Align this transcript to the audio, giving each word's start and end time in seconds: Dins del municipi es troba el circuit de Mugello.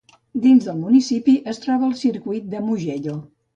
Dins 0.45 0.63
del 0.69 0.79
municipi 0.85 1.35
es 1.53 1.63
troba 1.67 1.87
el 1.91 1.95
circuit 2.01 2.51
de 2.57 2.65
Mugello. 2.73 3.19